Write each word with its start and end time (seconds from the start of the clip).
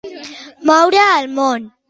Moure 0.69 1.05
el 1.09 1.31
món. 1.37 1.71